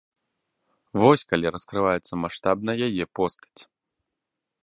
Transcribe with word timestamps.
Вось 1.01 1.23
калі 1.33 1.51
раскрываецца 1.57 2.13
маштабна 2.23 2.71
яе 2.87 3.05
постаць. 3.19 3.61